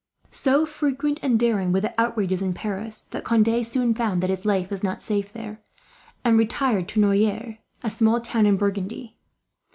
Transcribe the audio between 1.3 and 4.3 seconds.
daring were the outrages, in Paris, that Conde soon found